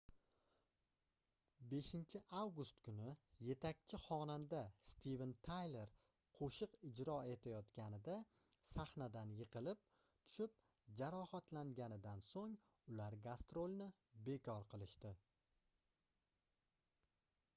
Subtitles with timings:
[1.71, 3.09] 5-avgust kuni
[3.47, 5.91] yetakchi xonanda steven tayler
[6.39, 8.15] qoʻshiq ijro etayotganida
[8.71, 10.57] sahnadan yiqilib tushib
[11.03, 12.57] jarohatlanganidan soʻng
[12.95, 13.91] ular gastrolni
[14.31, 15.13] bekor qilishdi